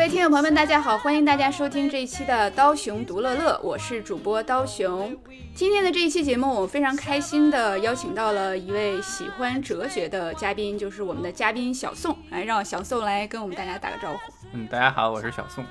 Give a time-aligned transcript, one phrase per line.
[0.00, 5.14] 各位听众朋友们，大家好，欢迎大家收听这一期的刀熊独乐乐，我是主播刀熊。
[5.54, 14.18] 今天的这一期节目，我非常开心的邀请到了一位喜欢哲学的嘉宾，就是我们的嘉宾小宋，来让小宋来跟我们大家打个招呼。
[14.54, 15.62] 嗯，大家好，我是小宋。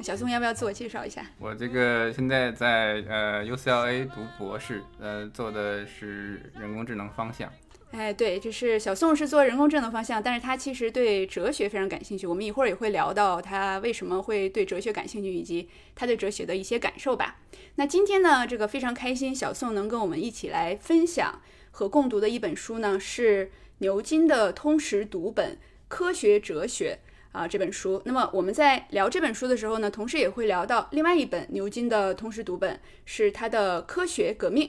[0.00, 1.24] 小宋要不要自我介绍一下？
[1.38, 7.48] 我这个现在在呃 UCLA 读博士，呃，做的是人工智能方向。
[7.92, 12.24] 哎，对，就是小宋是做人工智能方向，但是他其实对哲学非常感兴趣。
[12.24, 17.40] 我们一会儿也会聊到他为什么会对哲学感兴趣，以及他对哲学的一些感受吧。
[17.74, 21.42] 那今天呢，这个非常开心，小宋能跟我们一起来分享
[21.72, 25.54] 和共读的一本书呢，是牛津的通识读本
[25.88, 27.00] 《科学哲学》
[27.38, 28.00] 啊这本书。
[28.04, 34.68] 那么我们在聊这本书的时候呢，同时也会聊到另外一本牛津的通识读本，是他的《科学革命》。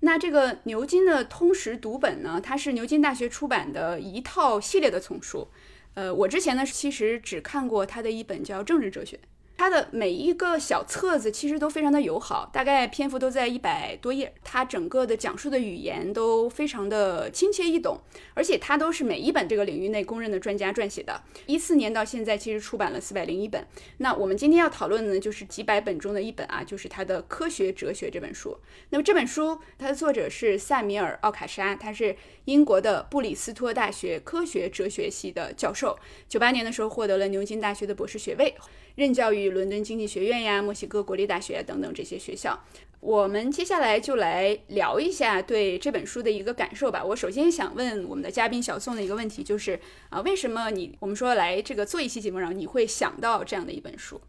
[0.00, 5.48] 那这个牛津的通识读本呢，它是牛津大学出版的一套系列的丛书。
[5.94, 9.16] 呃，我之前呢其实只看过它的一本叫《政治哲学》。
[9.56, 14.32] 它的每一个小册子其实都非常的友好，大概篇幅都在一百多页。
[14.44, 17.98] 它整个的讲述的语言都非常的亲切易懂，
[18.34, 21.22] 而且它都是每一本这个领域内公认的专家撰写的。
[21.46, 23.66] 一四年到现在，其实出版了四百零一本。
[23.98, 28.58] 那我们今天要讨论的呢，就是几百本中的一本啊，就是它的《科学哲学》这本书。
[28.90, 35.98] 那么这本书它的作者是萨米尔·奥卡沙，他是英国的布里斯托大学科学哲学系的教授，
[36.28, 38.54] 九八年的时候获得了牛津大学的博士学位。
[38.96, 42.58] 任教于伦敦经济学院呀、墨西哥国立大学等等这些学校。
[43.00, 47.04] 我们接下来就来聊一下对这本书的一个感受吧。
[47.04, 54.20] 我首先想问我们的嘉宾小宋的一个问题，就是啊，为什么你我们说来这个做一期节目，然后你会想到这样的一本书？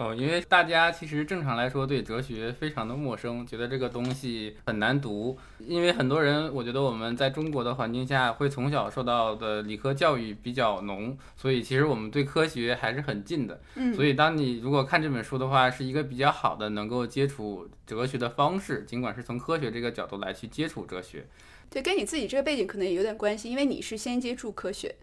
[0.00, 5.36] 哦，因为大家其实正常来说对哲学非常的陌生，觉得这个东西很难读。
[5.58, 13.60] 因为很多人，我觉得我们在中国的环境下，会从小受到的理科教育比较浓，所以其实我们对科学还是很近的。
[13.74, 21.26] 嗯，所以当你如果看这本书的话，是一个比较好的能够接触哲学的方式，尽管是从科学这个角度来去接触哲学。
[21.68, 24.96] 对，跟你自己这个背景可能也有点关系，因为你是先接触科学。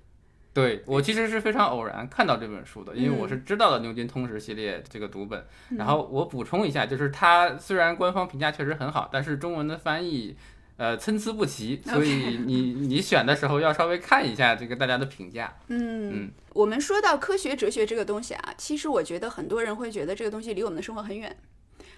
[0.57, 5.45] 对我其实是非常偶然看到这本书的，因为我是知道了牛津通识系列这个读本。
[5.77, 10.35] 然后我补充一下，就是它虽然官方评价确实很好，但是中文的翻译
[10.77, 15.53] 呃参差不齐，所以你 你选的时候要稍微看一下这个大家的评价。
[15.67, 21.37] 嗯嗯，我们说到科学哲学这个东西啊，其实我觉得很多人会觉得这个东西离我们的生活很远。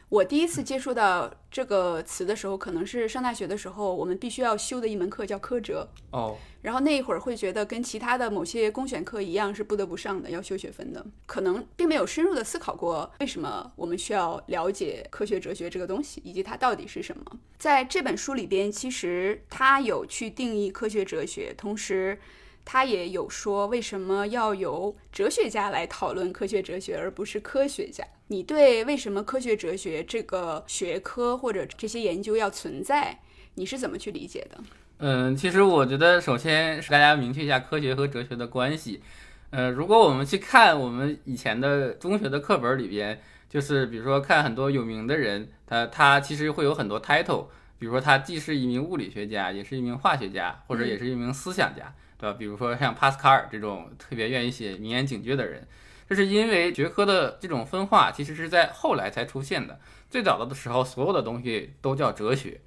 [0.10, 5.88] 我第一次接触到这个词的时候，可能是上大学的时候，我们必须要修的一门课叫科哲。
[6.12, 6.36] 哦。
[6.62, 11.06] 然后那一会儿会觉得跟其他的某些公选课一样，是不得不上的，要修学分的。
[11.26, 17.24] 可能并没有深入的思考过为什么我们需要了解科学哲学这个东西，以及它到底是什么。
[17.60, 22.20] 在这本书里边，其实他有去定义科学哲学，同时。
[22.64, 28.06] 他也有说，为什么要由哲学家来讨论科学哲学，而不是科学家？
[28.28, 33.20] 你对为什么科学哲学这个学科或者这些研究要存在，
[33.56, 34.60] 你是怎么去理解的？
[35.00, 39.02] 嗯，其实我觉得，首先是大家明确一下科学和哲学的关系。
[39.50, 43.20] 呃，如果我们去看我们以前的中学的课本里边，
[43.50, 47.46] 就是比如说看很多有名的人，他他其实会有很多 title，
[47.80, 51.92] 比如说他既是一名物理学家，也是一名化学家，或者也是一名思想家。
[52.20, 52.36] 对吧？
[52.38, 55.66] 比如说像帕斯卡尔这种特别愿意写名言警句的人，
[56.08, 59.80] 这是因为学科的这种分化其实是在后来才出现的。
[60.10, 62.60] 最早的时候，所有的东西都叫哲学。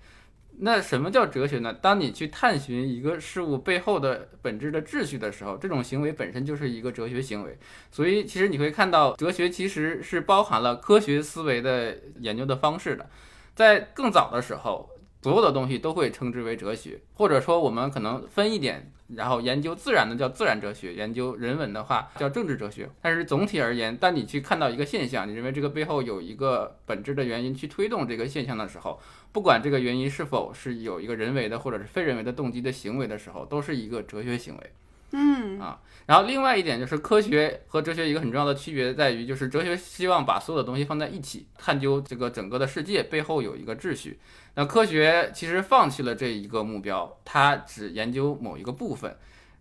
[0.58, 1.72] 那什么叫哲学呢？
[1.72, 7.58] 当你去探寻一个事物背后的本质的秩序的时候，这种行为本身就是一个哲学行为。
[7.90, 13.08] 所以，其实你会看到，哲学其实是包含了科学思维的研究的方式的。
[13.54, 14.88] 在更早的时候，
[15.22, 18.92] 所有的东西都会称之为哲学，或者说我们可能分一点。
[19.14, 22.88] 然后研究自然的叫自然哲学，研究人文的话叫政治哲学。
[23.02, 28.98] 但是总体而言，当你去看到一个现象，你认为这个背后有一个本质的原因去推动这个现象的时候，
[29.30, 34.72] 不管这个原因是否是有一个人为的或者是非人为的动机的行为的时候，都是一个哲学行为。
[35.12, 44.18] 嗯啊，然后另外一点就是科学和哲学一个很重要的区别在于，就是哲学希望把所有的东西放在一起，探究这个整个的世界背后有一个秩序。
[44.54, 49.16] 那科学其实放弃了这一个目标，它只研究某一个部分，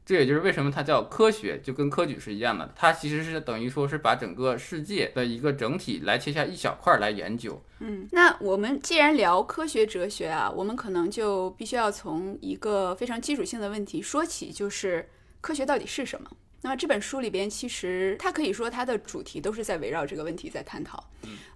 [0.05, 7.61] 这也就是为什么它叫科学，就跟科举是一样的，它其实是等于说是把整个世界的一个整体来切下一小块来研究。
[7.79, 15.07] 嗯，那我们既然聊科学哲学啊，我们可能就必须要从一个非常基础性的问题说起，就是
[15.41, 16.31] 科学到底是什么？
[16.63, 21.03] 那么这本书里边，其实它可以说它的主题都是在围绕这个问题在探讨。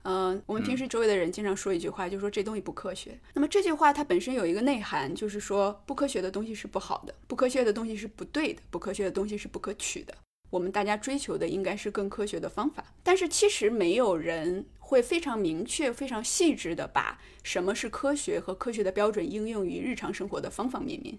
[0.03, 3.15] 嗯，我们平时周围的人经常说一句话，就说这东西不科学。
[3.35, 10.15] 那么这句话它本身有一个内涵，就是说不科学的东西是不好的，不科学的东西是不对的，不科学的东西是不可取的。
[10.49, 12.83] 我们大家追求的应该是更科学的方法。
[13.03, 21.15] 但是其实没有人会非常明确、非常细致的把什么是科学和科学的标准应用于日常生活的方方面面。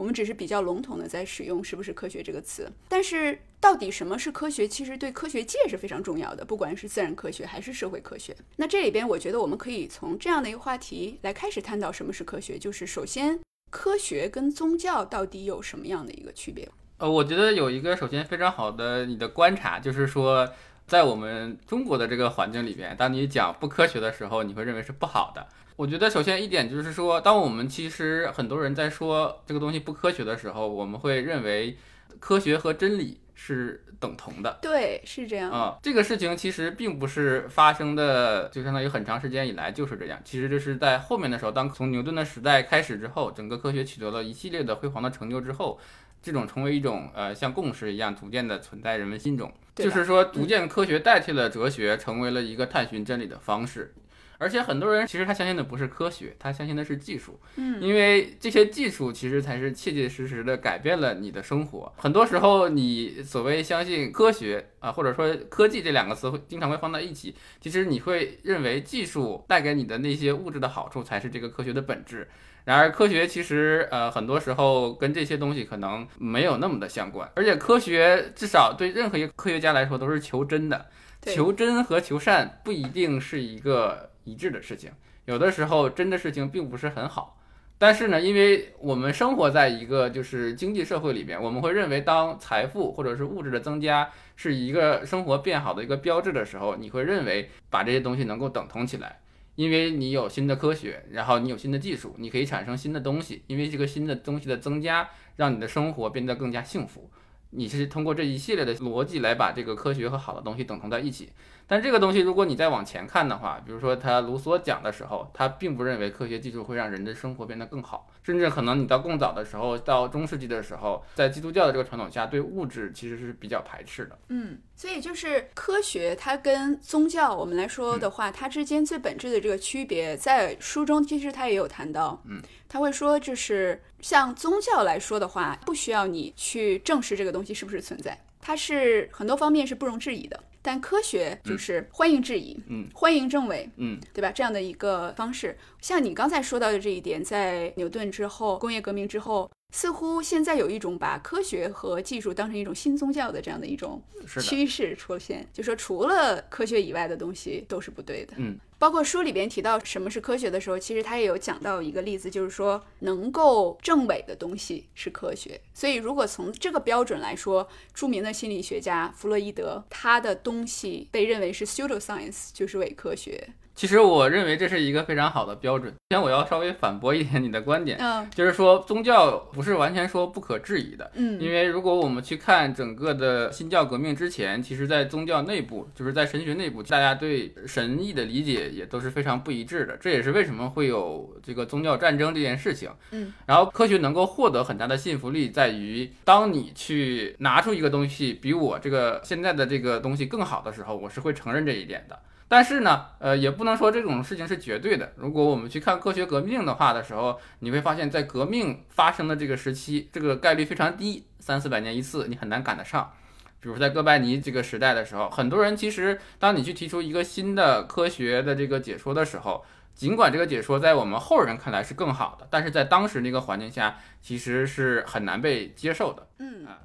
[0.00, 8.34] 我们只是比较笼统的在使用“是不是科学”这个词，但是到底什么是科学，其实对科学界是非常重要的，不管是自然科学还是社会科学。
[8.56, 13.38] 那这里边，我觉得我们可以从这样的一个话题来开始探讨什么是科学，就是首先，
[13.70, 16.66] 科学跟宗教到底有什么样的一个区别？
[16.96, 20.48] 呃，我觉得有一个首先非常好的你的观察，就是说，
[20.86, 25.46] 在我们中国的这个环境里边，当你讲不科学的时候，你会认为是不好的。
[25.80, 31.74] 我觉得首先一点就是说，当我们其实很多人在说这个东西不科学的时候，我们会认为
[32.18, 34.58] 科学和真理是等同的。
[34.60, 35.78] 对，是这样啊。
[35.82, 40.20] 这个事情其实并不是发生的，就相当于很长时间以来就是这样。
[40.22, 45.80] 其实这是在后面的时候，当从牛顿的时代开始之后，整个科学取得了一系列的辉煌的成就之后，
[46.22, 49.50] 这种成为一种呃像共识一样逐渐的存在人们心中。
[49.76, 53.94] 就是说，逐渐科学代替了哲学，成为了一个探寻真理的方式。
[54.40, 57.38] 而且很多人其实他相信的不是科学，他相信的是技术。
[57.56, 61.92] 嗯，因为这些技术其实才是切切实实的改变了你的生活。
[61.98, 72.26] 很多时候，你所谓相信科学啊，或者说科技这两个词会经常会放在一起，其实你会认为技术带给你的那些物质的好处才是这个科学的本质。
[72.64, 77.30] 然而，科学其实呃很多时候跟这些东西可能没有那么的相关。
[77.34, 80.86] 而且，科学至少对任何一个科学家来说都是求真的，
[81.22, 84.09] 求真和求善不一定是一个。
[84.24, 84.90] 一致的事情，
[85.24, 87.38] 有的时候真的事情并不是很好，
[87.78, 99.20] 但是呢，因为我们生活在一个就是经济社会里边，我们会认为当财富或者是物质的增加是一个生活变好的一个标志的时候，你会认为把这些东西能够等同起来，
[99.54, 107.10] 因为你有新的科学，然后你有新的技术，你可以产生新的东西，因为这个新的东西的增加，让你的生活变得更加幸福。
[107.52, 111.30] 你是通过这一系列的逻辑来把这个科学和好的东西等同在一起。
[111.70, 124.18] 但这个东西，如果你再往前看的话，比如说他卢梭讲的时候，他并不认为科学技术会让人的生活变得更好，甚至可能你到更早的时候，到中世纪的时候，在基督教的这个传统下，对物质其实是比较排斥的。
[124.30, 132.20] 嗯，所以就是科学它跟宗教我们来说的话，它之间最本质的这个区别，在书中其实他也有谈到。
[132.26, 140.42] 嗯，他会说，就是像宗教来说的话，不需要你去证实这个东西是不是存在，它是很多方面是不容置疑的。
[140.62, 144.30] 但科学就是欢迎质疑，嗯，欢迎证伪，嗯，对吧？
[144.30, 154.02] 这样的一个方式，像你刚才说到的这一点，在牛顿之后，工业革命之后，似乎现在有一种把科学和技术当成一种新宗教的这样的一种
[154.40, 158.58] 趋势出现，就说除了科学以外的东西都是不对的，嗯。
[158.80, 165.60] 包括书里边提到什么是科学的时候，其实他也有讲到一个例子，就是说能够证伪的东西是科学。
[165.74, 173.50] 所以如果从这个标准来说，著名的心理学家弗洛伊德，他的东西被认为是 pseudoscience，就是伪科学。
[173.80, 175.90] 其实我认为这是一个非常好的标准。
[176.10, 189.96] 先我要稍微反驳一点你的观点，嗯，就是说宗教不是完全说不可质疑的，嗯，因为如果我们去看整个的新教革命之前，其实在宗教内部，就是在神学内部，大家对神意的理解也都是非常不一致的。
[189.96, 202.18] 这也是为什么会有这个宗教战争这件事情，嗯，然后科学能够获得很大的信服力，在于当你去拿出一个东西比我这个现在的这个东西更好的时候，我是会承认这一点的。
[202.50, 205.12] 但是呢，呃，也不能说这种事情是绝对的。
[205.14, 213.12] 如果我们去看科学革命的话的时候，你会发现在革命发生的这个时期，这个概率非常低，三四百年一次，你很难赶得上。
[213.60, 219.64] 比如在哥白尼这个时代的时候，很多人其实当你去提出一个新的科学的这个解说的时候，
[219.94, 226.26] 尽管这个解说在我们后人看来是更好的，但是在当时那个环境下，其实是很难被接受的。
[226.40, 226.80] 嗯啊。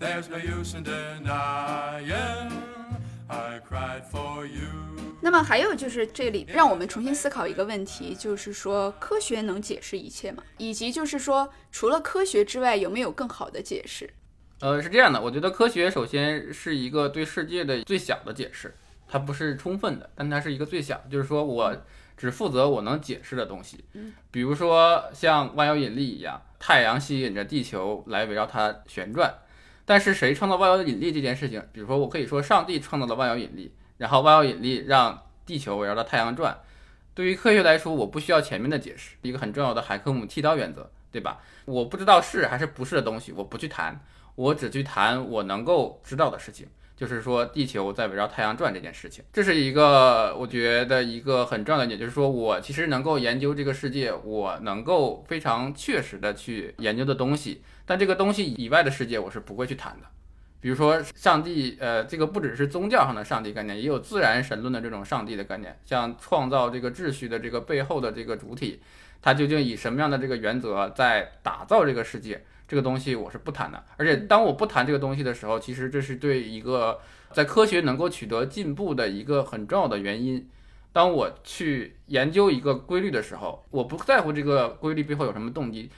[0.00, 2.52] There's no use in denying
[3.26, 4.68] I cried for you。
[5.20, 10.44] 那么还有就是这里让我们重新思考一个问题，就是说科学能解释一切吗？
[10.56, 14.08] 以及就是说除了科学之外，有没有更好的解释？
[14.60, 18.76] 呃，是这样的，我觉得科学首先是一个对世界的最小的解释，
[19.08, 21.76] 它不是充分的，但它是一个最小，就是说我
[22.16, 23.84] 只负责我能解释的东西。
[23.94, 29.34] 嗯，比如说像万有引力一样，太阳吸引着地球来围绕它旋转。
[29.88, 36.60] 但是谁创造万有引力这件事情，比如说我可以说上帝创造了万有引力，然后万有引力让地球围绕着太阳转。
[37.14, 41.40] 对于科学来说，我不需要前面的解释，一个很重要的海克姆剃刀原则，对吧？
[41.64, 43.98] 我不知道是还是不是的东西，我不去谈，
[44.34, 46.68] 我只去谈我能够知道的事情。
[46.98, 49.24] 就是说地球在围绕太阳转这件事情。
[49.32, 60.08] 这是一个我觉得一个很重要的点，就是说我其实能够研究这个世界，我能够非常确实的去研究的东西，但这个东西以外的世界我是不会去谈的。
[60.60, 68.82] 比如说上帝，呃，这个不只是宗教上的上帝概念，也有自然神论的这种上帝的概念，像创造这个秩序的这个背后的这个主体，
[69.22, 73.82] 它究竟以什么样的这个原则在打造这个世界，这个东西我是不谈的。
[73.96, 77.00] 而且当我不谈这个东西的时候，其实这是对一个
[77.32, 80.48] 在科学能够取得进步的一个很重要的原因。
[80.92, 85.90] 当我去研究一个规律的时候，我不在乎这个规律背后有什么动机。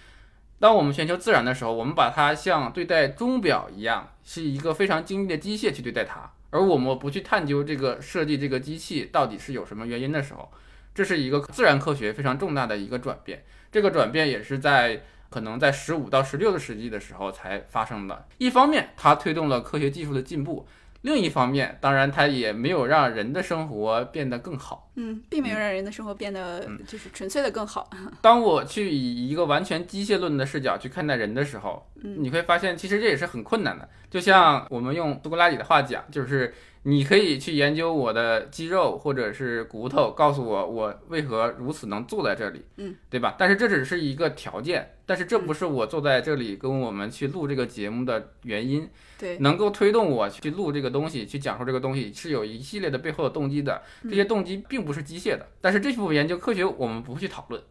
[0.58, 10.52] 当我们寻求自然的时候，我们把它像对待钟表一样，是一个非常精密的机械去对待它，而我们不去探究这个设计这个机器到底是有什么原因的时候，
[10.94, 13.42] 这是一个自然科学非常重大的一个转变。
[13.72, 18.26] 这个转变也是在可能在十五到十六世纪的时候才发生的。
[18.36, 20.66] 一方面，它推动了科学技术的进步。
[21.02, 24.89] 另一方面，当然它也没有让人的生活变得更好。
[25.02, 27.88] 嗯，并没有让人的生活变得就是纯粹的更好。
[28.20, 33.88] 当我去以一个完全机械论的视角去看待人的时候，你会发现其实这也是很困难的。
[34.10, 36.52] 就像我们用苏格拉底的话讲，就是
[36.82, 43.36] 你可以去研究我的肌肉或者是骨头，告诉我我为何如此能坐在这里，嗯，对吧？
[43.38, 48.88] 但是这只是一个条件，但是这不是我坐在这里跟我们去录这个节目的原因。
[49.16, 53.82] 对，能够推动我去录这个东西，去讲述这个东西，是有一系列的背后的动机的。
[54.04, 57.62] 这些动机并不是机械的，但是这部分研究科学我们不会去讨论。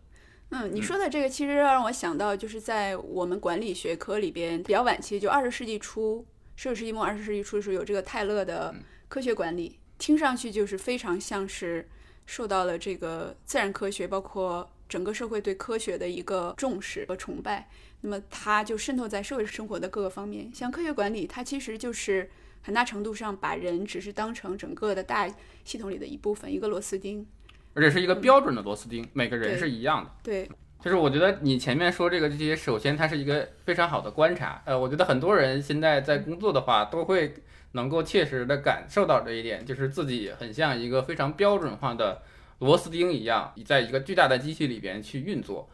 [0.49, 8.73] 嗯，你说的这个其实让我想到，就是在我们管理学科里边比较晚期，就二十世纪初、十九世纪末、二十世纪初的时候，有这个泰勒的
[9.07, 11.87] 科学管理，听上去就是非常像是
[12.25, 17.69] 受到了这个自然科学，包括整个社会对科学的一个重视和崇拜。
[18.01, 22.31] 那么它就渗透在社会生活的各个方面，像科学管理，它其实就是
[22.61, 25.27] 很大程度上把人只是当成整个的大
[25.63, 27.25] 系统里的一部分，一个螺丝钉，
[27.73, 30.11] 而且是一个标准的螺丝钉，每个人是一样的。
[30.23, 30.49] 对，
[30.81, 34.61] 就是我觉得你前面说这个这些，首先它是一个非常好的观察。
[34.65, 37.33] 呃，我觉得很多人现在在工作的话，都会
[37.71, 42.21] 能够切实的感受到这一点，就是自己很像一个非常标准化的
[42.59, 45.69] 螺丝钉一样，在一个巨大的机器里边去运作。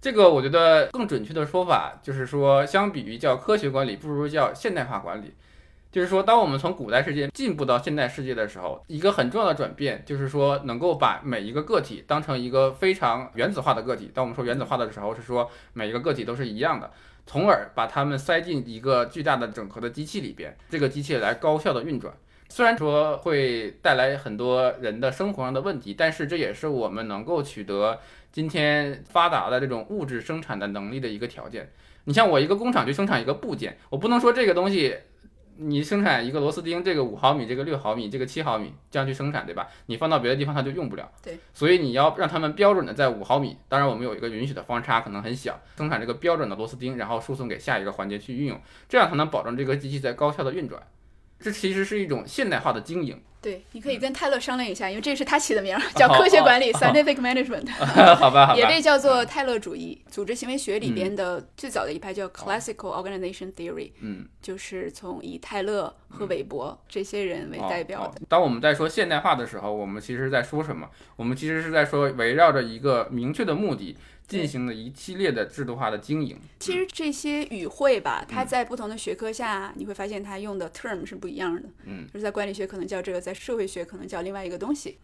[0.00, 5.34] 这个我觉得更准确的说法就是说，相比于叫科学管理，不如叫现代化管理。
[5.94, 14.10] 就是说，当我们从古代世界进步到现代世界的时候，一个很重要的转变就是说，能够把每一个个体当成一个非常原子化的个体。
[14.12, 16.90] 当我们说原子化的时候，是说每一个个体都是一样的，
[17.26, 22.12] 从而把它们塞进一个巨大的整合的机器里边，这个机器来高效的运转。
[22.48, 28.00] 虽然说会带来很多人的生活上的问题，但是这也是我们能够取得。
[28.32, 31.70] 今天发达的这种物质生产的能力的一个条件，
[32.02, 34.96] 你像我一个工厂去生产一个部件，我不能说这个东西，
[35.56, 39.68] 你生产一个螺丝钉，这个五毫米，这个六毫米，这个七毫米这样去生产，对吧？
[39.86, 41.10] 你放到别的地方它就用不了。
[41.22, 50.82] 对，所以你要让他们标准的在五毫米，当然我们有一个允许的方差，可能很小，生产这个标准的螺丝钉，然后输送给下一个环节去运用，这样才能保证这个机器在高效的运转。
[51.44, 53.20] 这其实是一种现代化的经营。
[53.42, 57.68] 对，你可以跟泰勒商量一下，因为这是他起的名儿， 叫科学管理 （scientific management），
[58.16, 60.02] 好吧，好吧， 也被叫做泰勒主义。
[60.10, 68.22] 组织行为学里边的最早的一派叫 classical organization theory，嗯，就是从以泰勒和韦伯这些人为代表的。
[68.30, 70.88] 当我们在说现代化的时候，我们其实在说什么？
[71.16, 73.94] 我们其实是在说围绕着一个明确的目的。
[74.26, 76.38] 进行了一系列的制度化的经营。
[76.58, 81.68] 其实这些语汇吧，它在不同的学科下，你会发现它用的 term 是不一样的。
[81.84, 84.98] 嗯，就是在管理学可能叫这个，在社会学可能叫另外一个东西。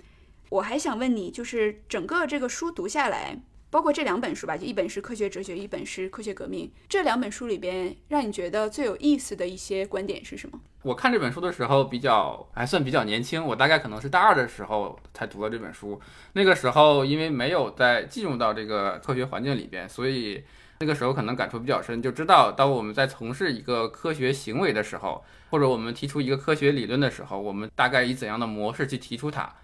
[0.49, 3.41] 我还想问你，就是整个这个书读下来。
[3.71, 6.71] 包括这两本书吧，就一本是科学哲学，一本是科学革命。
[6.89, 10.59] 这两本书里边，让你觉得最有意思的一些观点是什么？
[10.83, 16.01] 我看这本书的时候比较还算比较年轻，我大概可能是大二的时候才读了这本书。
[16.33, 20.43] 那个时候因为没有在进入到这个科学环境里边，所以
[20.81, 29.55] 那个时候可能感触比较深，就知道当我们在从事一个科学行为的时候，或者我们提出一个科学理论的时候，我们大概以怎样的模式去提出它。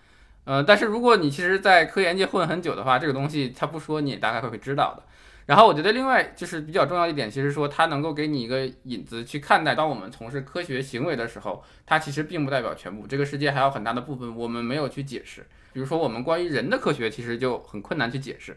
[0.46, 5.02] 呃，但是如果你其实，在科研界混很久的话，这个东西他不说，你也大概会会知道的。
[5.46, 13.06] 然后我觉得另外就是比较重要一点，其实说它能够给你一个引子去看待，当我们从事科学行为的时候，它其实并不代表全部。
[13.06, 15.46] 这个世界还有很大的部分我们没有去解释。
[15.72, 18.56] 比如说我们关于人的科学，其实就很困难去解释。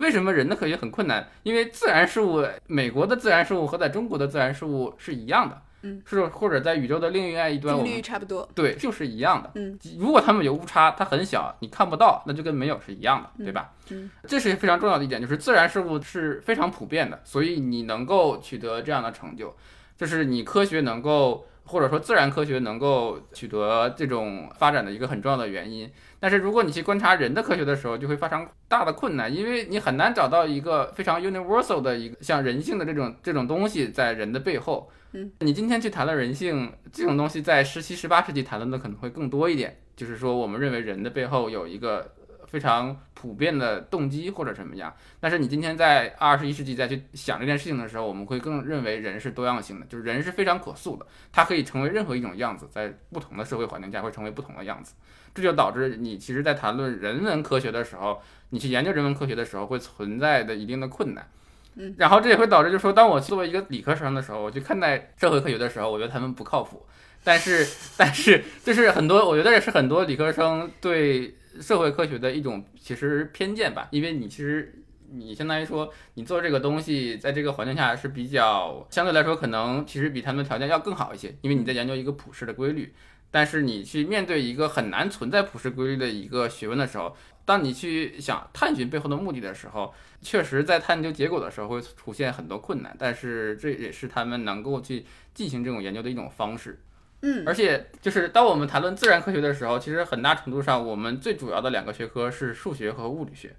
[0.00, 1.26] 为什么人的科学很困难？
[1.42, 5.62] 因为自然事物，美国的自然事物和在中国的自然事物是一样的。
[5.82, 9.50] 嗯，是或者在宇宙的另外一端，我们差不多，对，就是一样的。
[9.54, 13.72] 嗯，如果他们有误差，它很小，你看不到，那就跟没有是一样的，对吧？
[13.90, 19.54] 嗯，这是非常重要的一点，就是自然事物是非常普遍的，所以你能够取得这样的成就，
[19.96, 25.90] 就是你科学能够或者说自然科学能够取得这种发展的一个很重要的原因。
[26.18, 34.90] 但是如果你去观察人的科学的时候，就会发生大的困难，因为你很难找到一个非常 universal 的一个像人性的这种这种东西在人的背后。
[35.12, 42.12] 嗯，你今天去谈论人性这种东西，在十七、十八世纪谈论的可能会更多一点，就是说我们认为人的背后有一个。
[42.46, 54.94] 非常普遍的动机或者什么样，但是你今天在二十一世纪再去想这件事情的时候，我们会更认为人是多样性的，就是人是非常可塑的，它可以成为任何一种样子，在不同的社会环境下会成为不同的样子，
[55.34, 61.28] 这就导致你其实，在谈论人文科学的时候，你去研究人文科学的时候，会存在的一定的困难。
[61.74, 66.86] 嗯，然后这也会导致，就是说，当我作为一个理科生的时候，我去看待社会科学的时候，我觉得他们不靠谱。
[67.24, 67.66] 但是，
[67.98, 71.34] 但是，就是很多，我觉得也是很多理科生对。
[71.60, 82.92] 社会科学的一种其实偏见吧，因为你其实你相当于说你做这个东西，在这个环境下是比较相对来说可能其实比他们的条件要更好一些，因为你在研究一个普世的规律。
[83.28, 92.96] 但是你去面对一个很难存在普世规律的一个学问的时候，当你去想探寻背后的目的的时候，确实在探究结果的时候会出现很多困难。
[92.98, 96.78] 但是这也是他们能够去进行这种研究的一种方式。
[97.22, 103.56] 嗯，而且就是当我们谈论自然科学的时候，其实很大程度上，我们最主要的两个学科是数学和物理学，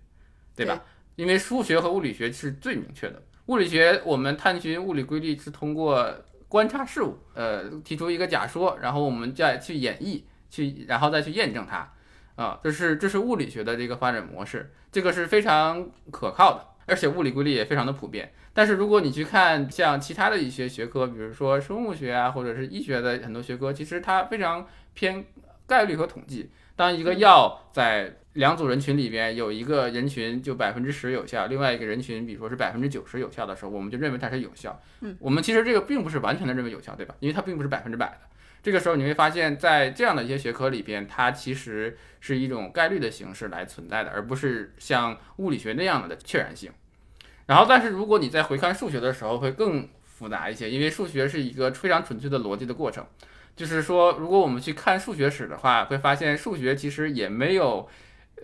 [0.55, 0.83] 对吧？
[1.15, 3.21] 因为数学和物理学是最明确的。
[3.47, 6.13] 物理学我们探寻物理规律是通过
[6.47, 11.91] 观察事物，呃，提出一个假说，然后我们再去演绎，去然后再去验证它，
[12.35, 18.33] 啊，这是这是物理学的这个发展模式，这个是非常可靠的，而且物理规律也非常的普遍。
[18.53, 25.23] 但是如果你去看像其他的一些学科，比如说生物学啊，或者是医学的很多学科，其实它非常偏
[25.67, 26.49] 概率和统计。
[26.75, 34.79] 当一个药在两组人群里边有一个人群就百分之十有效，另外一个人群比如说是百分之九十有效的时候，我们就认为它是有效。
[35.01, 37.15] 嗯，我们其实这个并不是完全的认为有效，对吧？
[37.19, 38.17] 因为它并不是百分之百的。
[38.67, 46.69] 这个时候你会发现在这样的一些学科里边，它其实是一种概率的形式来存在的，而不是像物理学那样的确然性。
[47.45, 53.07] 然后，但是如果你在回看数学的时候，会更复杂一些，因为数学是一个非常纯粹的逻辑的过程。
[53.55, 57.87] 就是说，如果我们去看数学史的话，会发现数学其实也没有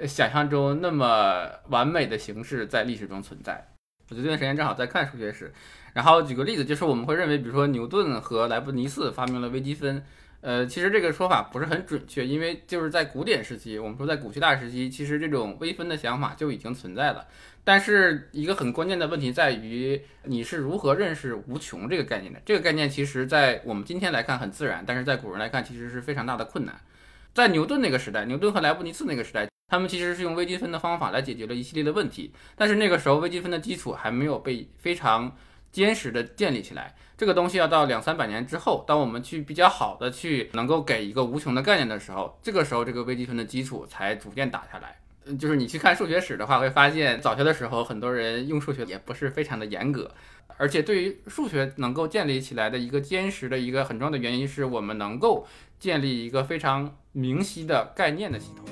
[0.07, 3.67] 想象中那么完美的形式在历史中存在。
[4.09, 5.51] 我这段时间正好在看数学史，
[5.93, 10.03] 然后举个例子，就是我们会认为，比如说牛顿和莱布尼茨发明了微积分。
[10.41, 17.25] 呃，其实这个说法不是很准确，因为就是在古典时期，我们说在古希腊时期，其实这种微分的想法就已经存在了。
[17.63, 22.41] 但是一个很关键的问题在于，你是如何认识无穷这个概念的？
[22.45, 26.75] 这个概念其实，在我们今天来看很自然，但是在古人来看，其实是非常大的困难。
[27.33, 35.33] 在牛顿那个时代，牛顿和莱布尼茨那个时代，他们其实是用微积分的方法来解决了一系列的问题，但是那个时候微积分的基础还没有被非常
[35.73, 36.95] 坚实的建立起来。
[37.17, 44.97] 这个东西要到两三百年之后，当我们去比较好的去能够给一个无穷的概念的时候，这个时候这个微积分的基础才逐渐打下来。
[45.25, 50.11] 嗯，就是你去看数学史的话，会发现早学的时候，很多人用数学也不是非常的严格，
[50.57, 55.47] 而且对于数学能够建立起来的一个坚实的一个很重要的原因，是我们能够
[55.79, 58.65] 建立一个非常明晰的概念的系统。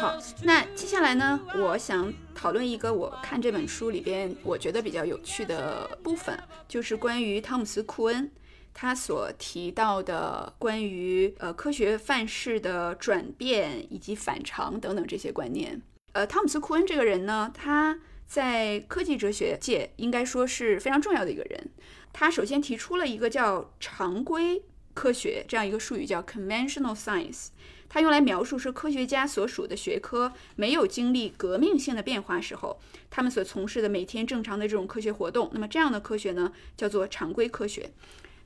[0.00, 6.38] 好，那接下来呢，我想讨论一个我看这本书里边我觉得比较有趣的部分，
[6.68, 8.30] 就是关于汤姆斯·库恩
[8.74, 15.80] 他所提到的关于呃科学范式的转变以及反常等等这些观念。
[16.12, 21.70] 呃，汤姆斯·库恩这个人呢，他在科技哲学界应该说是非常重要的一个人。
[22.12, 24.62] 他首先提出了一个叫常规
[24.94, 27.48] 科学这样一个术语，叫 conventional science。
[27.88, 32.78] 它用来描述是科学家所属的学科没有经历革命性的变化时候，
[33.10, 35.50] 他们所从事的每天正常的这种科学活动。
[35.52, 37.90] 那么这样的科学呢，叫做常规科学。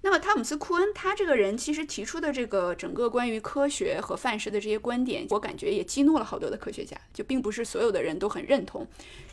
[0.02, 8.87] 那么汤姆斯·库恩他这个人其实提出的这个整个关于科学和范式的这些观点，我感觉也激怒了好多的科学家，就并不是所有的人都很认同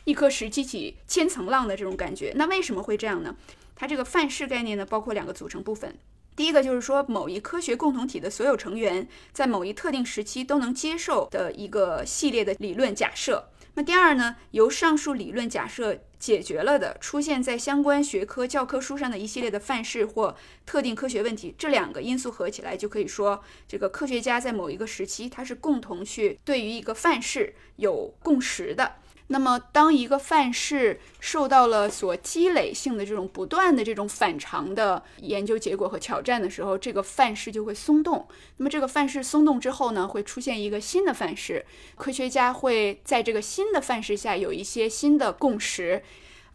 [0.05, 2.33] 一颗石激起千层浪的这种感觉。
[2.35, 3.35] 那为什么会这样呢？
[3.75, 5.95] 它这个范式概念呢，包括两个组成部分。
[6.35, 13.49] 第一个就是说，某一科学共同体的所有成员在某一特定时期都能接受的一个系列的理论假设。
[13.75, 28.97] 那第二呢，由上述理论假设解决了的出现在相关学科教科书上的一系列的范式或特定科学问题，这两个因素合起来，就可以说这个科学家在某一个时期，他是共同去对于一个范式有共识的。
[29.27, 38.27] 那么，当一个范式受到了所积累性的这种不断的这种反常的研究结果和挑战的时候，这个范式就会松动。
[38.57, 41.65] 那么，这个范式松动之后呢，会出现一个新的范式。
[41.95, 46.03] 科学家会在这个新的范式下有一些新的共识。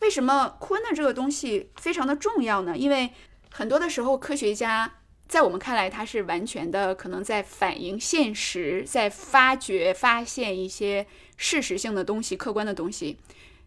[0.00, 2.76] 为什么坤的这个东西非常的重要呢？
[2.76, 3.10] 因为
[3.50, 4.94] 很多的时候，科学家。
[5.26, 11.06] 在我们看来，他是完全的可能在反映现实，在发掘、发现一些
[11.38, 13.16] 事实性的东西、客观的东西。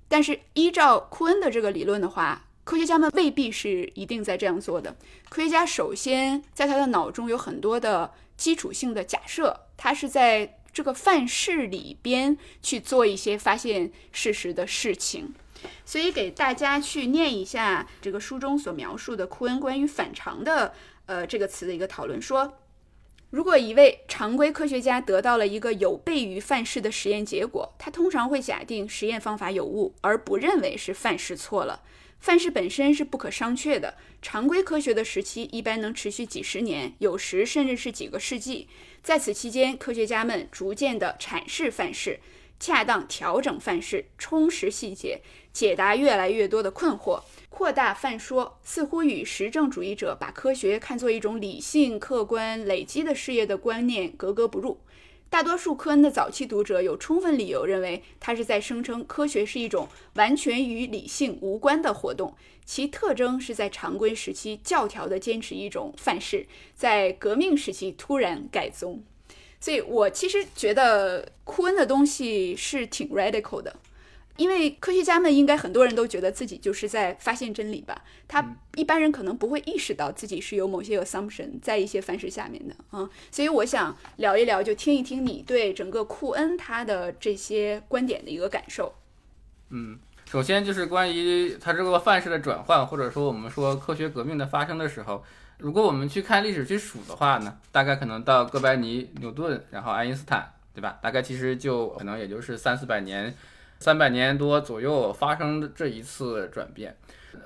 [0.07, 4.95] 但是，依照库恩的这个理论的话，科学家们未必是一定在这样做的。
[5.29, 15.33] 科学家首先在他的脑中有很多的基础性的假设，他是在这个范式里边去做一些发现事实的事情。
[15.85, 20.73] 所以，给大家去念一下这个书中所描述的库恩关于反常的。
[21.07, 22.59] 呃，这个词的一个讨论说，
[23.31, 31.81] 如果一位常规科学家得到了一个有悖于范式的实验结果，他通常会假定实验方法有误，而不认为是范式错了。
[32.19, 33.95] 范式本身是不可商榷的。
[34.21, 38.67] 常规科学的时期一般能持续几十年，有时甚至是几个世纪。
[39.01, 42.19] 在此期间，科学家们逐渐地阐释范式，
[42.59, 45.21] 恰当调整范式，充实细节，
[45.53, 47.21] 解答越来越多的困惑。
[47.51, 54.79] 扩大泛说似乎与实证主义者把科学看作一种理性、客观、累积的事业的观念格格不入。
[55.29, 62.35] 大多数科恩的早期读者有充分理由认为，他是在声称科学是一种完全与理性无关的活动，
[62.65, 69.03] 其特征是在常规时期教条地坚持一种范式，在革命时期突然改宗。
[69.59, 73.75] 所以我其实觉得库恩的东西是挺 radical 的。
[74.37, 88.93] 因为科学家们应该很多人都觉得自己就是在发现真理吧，他一般人可能不会意识到自己是有某些 assumption 在一些范式下面的啊，所以我想聊一聊，就听一听你对整个库恩他的这些观点的一个感受。
[89.69, 95.23] 嗯，首先就是关于他这个范式的转换，或者说我们说科学革命的发生的时候，
[95.59, 100.97] 如果我们去看历史去数的话呢，大概可能到哥白尼、牛顿，然后爱因斯坦，对吧？
[101.01, 103.35] 大概其实就可能也就是三四百年。
[103.81, 106.95] 三百年多左右发生的这一次转变，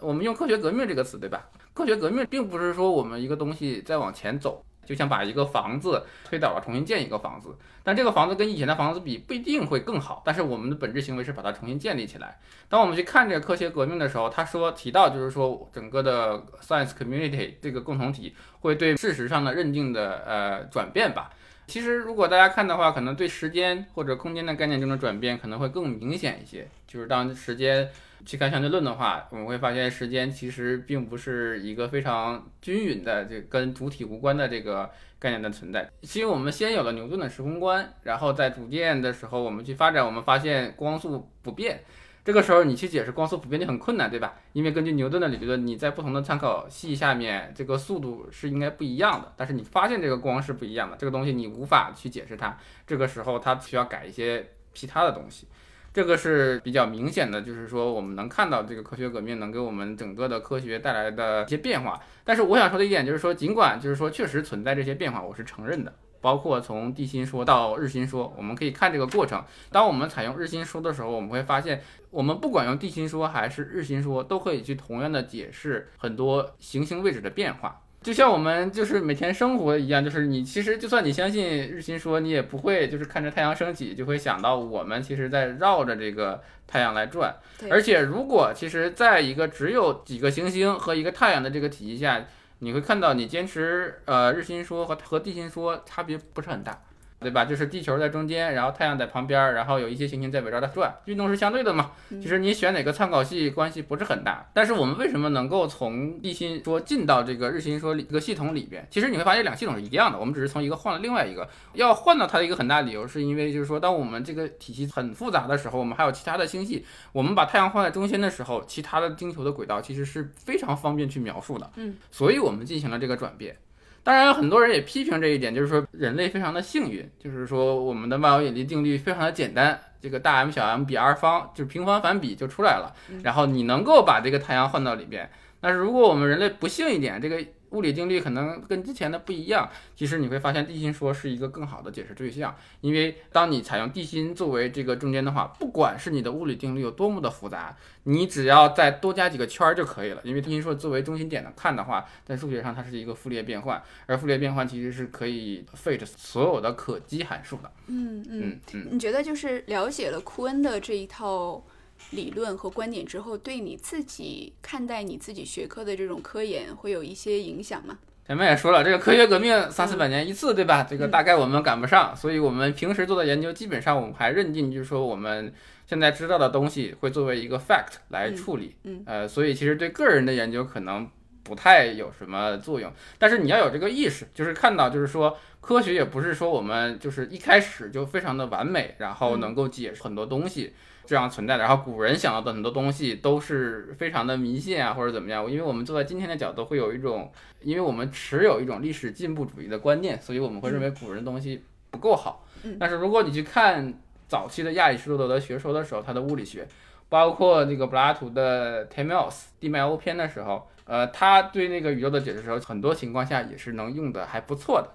[0.02, 1.48] 我们用科学革命这个词，对吧？
[1.74, 12.38] 科学革命并不是说我们一个东西在往前走，就像把一个房子推倒了重新建一个房子，但这个房子跟以前的房子比不一定会更好，但是我们的本质行为是把它重新建立起来。
[12.68, 21.32] 当我们去看这个科学革命的时候，他说提到就是说整个的 science community 这个共同体会对事实上的认定的呃转变吧。
[21.68, 26.68] 其实，如果大家看的话，可能对时间或者空间的概念中的转变可能会更明显一些。
[26.88, 27.90] 就是当时间
[28.26, 35.90] 去看相对论的话，我们会发现时间其实并不是一个非常均匀的，这跟主体无关的这个概念的存在。
[36.04, 41.82] 其实我们先有了牛顿的时空观，然后在逐渐的时候我们去发展，我们发现光速不变。
[42.26, 44.34] 这个时候你去解释光速普遍就很困难，对吧？
[44.54, 49.32] 因为根据牛顿的理论，你在不同的参考系下面，这个速度是应该不一样的。
[49.38, 52.58] 但是你发现这个光是不一样的，这个东西你无法去解释它。
[52.88, 55.48] 这个时候它需要改一些其他的东西。
[55.94, 62.02] 这个是比较明显的，就是说我们能看到这个科学革命能给我们整个的科学带来的一些变化。
[62.24, 65.94] 但是我想说的一点就是说，尽管就是说确实存在这些变化，我是承认的。
[66.26, 69.44] 包括从地心说到日心说，我们可以看这个过程。
[69.72, 77.80] 当我们采用日心说的时候，我们会发现，我们不管用地心说还是日心说，都可以去同样的解释很多行星位置的变化。
[78.02, 87.36] 就像我们就是每天生活一样，就是你其实就算你相信日心说，你也不会就是看着太阳升起就会想到我们其实在绕着这个太阳来转。
[87.70, 92.26] 而且如果其实在一个只有几个行星和一个太阳的这个体系下。
[92.60, 96.82] 你会看到，你坚持呃日心说和和地心说差别不是很大。
[97.20, 97.46] 对吧？
[97.46, 101.92] 就是地球在中间，然后太阳在旁边，然后有一些行星在围绕它转，运动是相对的嘛。
[102.10, 104.48] 其实你选哪个参考系关系不是很大。
[104.54, 108.88] 但是我们为什么能够从地心说进到这个日心说一个系统里边？
[108.92, 111.48] 其实你会发现两系统是一样的，我们只是从一个换了另外一个。
[111.74, 121.72] 要换到它的一个很大理由，是因为就是说，当我们这个体系很复杂的时候，我们还有其他的星系，我们把太阳放在中心的时候，其他的星球的轨道其实是非常方便去描述的。
[121.76, 123.58] 嗯，所以我们进行了这个转变。
[124.06, 135.28] 当然，很多人也批评这一点，就是说人类非常的幸运，就是说我们的万有引力定律非常的简单，这个大 M 小 m 比 r 方就是平方反比就出来了，然后你能够把这个太阳换到里边。
[135.60, 137.44] 但是如果我们人类不幸一点，这个
[137.76, 139.70] 物理定律可能跟之前的不一样。
[139.96, 150.22] 其实你会发现地心说是一个更好的解释对象，因为当你采用地心作为这个中间的话，不管是你的物理定律有多么的复杂，你只要再多加几个圈儿就可以了。
[150.24, 157.72] 因为地心说作为中心点的看的话，在数学上它是一个傅列变换，而傅列变换其实是可以 fit 所有的可积函数的。
[157.88, 158.88] 嗯嗯，嗯嗯。
[158.92, 161.64] 你觉得就是了解了库恩的这一套
[162.12, 167.98] 理论和观点之后，对你自己看待你自己学科的这种科研会有一些影响吗？
[168.28, 170.82] 前面也说了，这个科学革命三四百年一次，对吧？
[170.90, 175.54] 这个大概我们赶不上，所以我们平时做的研究，基本上我们还认定，就是说我们
[175.86, 178.76] 现在知道的东西会作为一个 fact 来处理。
[178.84, 181.08] 嗯呃，所以其实对个人的研究可能
[181.44, 190.74] 不太有什么作用，但是你要有这个意识，就是看到，就是说科学也不是说我们就是一开始就非常的完美，然后能够解释很多东西。
[191.06, 195.50] 这样存在的，然后古人想到的很多东西都是非常的迷信啊，或者怎么样？
[195.50, 202.46] 因为我们坐在今天的角度，会有一种，因为我们持有一种历史进步主义的观念，所以我们会认为古人的东西不够好。
[202.64, 203.94] 嗯但是如果你去看
[204.28, 206.68] 早期的亚里士多德的学说的时候，他的物理学，
[207.10, 208.88] 包括这个柏拉图的
[209.70, 214.90] 《脉欧篇的时候，呃，他对那个宇宙的解释的时候，很多情况下也是能用的还不错的。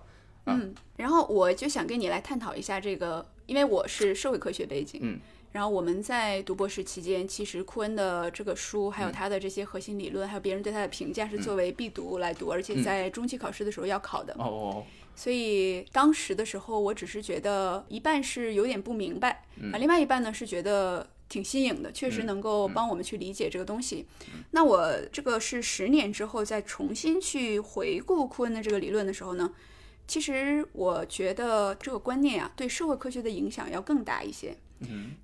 [0.46, 5.20] 嗯，然后我就想跟你来探讨一下这个，因为我是社会科学背景，嗯，
[5.52, 14.32] 然后我们在读博士期间，其实库恩的这个书，还有他的这些核心理论，还有别人对他的评价，是作为必读来读，而且在中期考试的时候要考的。
[14.34, 14.84] 哦哦，
[15.16, 24.06] 所以当时的时候，我只是觉得一半是有点不明白，啊，另外一半呢是觉得挺新颖的，确实嗯能够帮我们去理解这个东西。
[24.52, 29.52] 那我这个是十年之后再重新去回顾库恩的这个理论的时候呢，
[30.06, 34.56] 其实我觉得这个观念啊，对社会科学的影响要更大一些。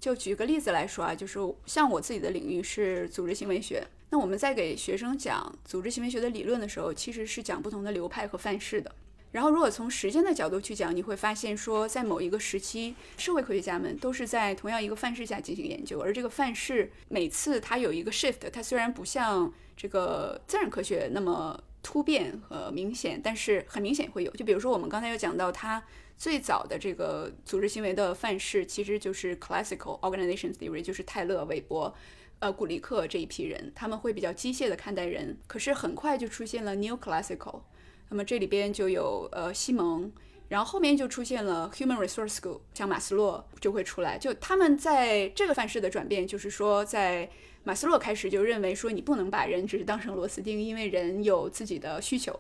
[0.00, 8.94] 就举个例子来说啊，就是像我自己的领域是组织行为学，那我们在给学生讲组织行为学的理论的时候，其实是讲不同的流派和范式的。
[9.32, 24.30] 然后，如果从时间的角度去讲，你会发现说，在某一个时期，社会科学家们都是在同样一个范式下进行研究，而这个范式每次它有一个 shift，它虽然不像这个自然科学那么突变和明显，但是很明显会有。
[24.30, 25.82] 就比如说我们刚才有讲到，它
[26.16, 31.94] 最早的这个组织行为的范式其实就是 classical organization theory，就是泰勒、韦伯。
[32.38, 37.62] 呃，古利克这一批人，他们会比较机械的看待人，可是很快就出现了 new classical，
[38.10, 40.12] 那么这里边就有呃西蒙，
[40.50, 44.18] 然后后面就出现了 human resource school，像马斯洛就会出来。
[44.18, 47.30] 就他们在这个范式的转变，就是说在
[47.64, 52.38] 马斯洛开始就认为说你不能把人只是当成螺丝钉，因为人有自己的需求，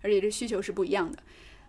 [0.00, 1.18] 而且这需求是不一样的。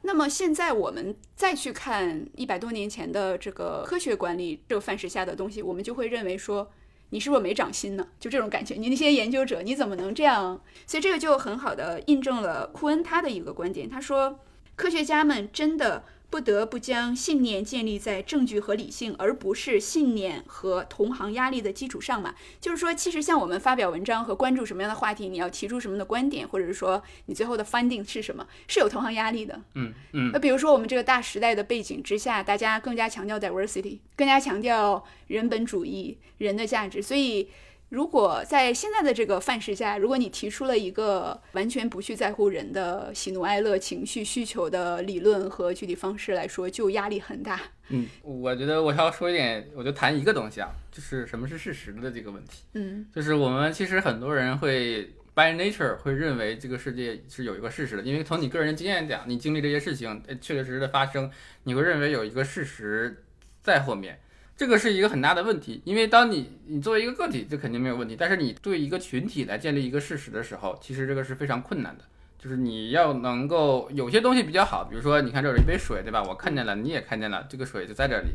[0.06, 6.72] 那么现在我们再去看一百多年前的这个科学管理这个范式下的东西，我们就会认为说。
[7.12, 8.06] 你是不是没长心呢？
[8.20, 10.60] 就这种感觉，你那些研究者，你怎么能这样？
[10.88, 13.88] 所以这个就很好的印证了库恩他的一个观点。
[13.88, 14.40] 他说，
[14.76, 16.04] 科学家们真的
[16.36, 22.36] 不得不将信念建立在证据和理性，而不是信念和同行压力的基础上嘛。
[22.60, 29.62] 就是说，其实像我们发表文章和关注什么样的话题，你要提出什么样的观点，或者是说你最后的 finding 是什么，是有同行压力的。
[29.76, 37.48] 嗯嗯那比如说我们这个大时代的背景之下，大家更加强调 diversity，更加强调人本主义、人的价值，所以。
[37.90, 47.62] 如果在现在的这个范式下，如果你提出了一个完全不去在乎人的喜怒哀乐、情绪需求的理论和具体方式来说，就压力很大。
[47.90, 52.64] 嗯，我觉得我要说一点，我就谈一个东西啊，就是什么是事实的这个问题。
[52.74, 55.04] 嗯就是我们其实很多人会
[55.36, 61.30] by nature 会认为这个世界是有一个事实的，因为从你个人经验讲，你经历这些事情，呃确确实实的发生，
[61.64, 63.24] 你会认为有一个事实
[63.62, 64.20] 在后面。
[64.58, 72.06] 这个是一个很大的问题，因为当你你作为一个个体，这肯定没有问题，但是你对一个群体来建立一个事实的时候，其实这个是非常困难的。
[72.38, 76.24] 就是你要能够有些东西比较好，比如说你看这有一杯水，对吧？
[76.24, 78.30] 我看见了，你也看见了，这个水就在这里。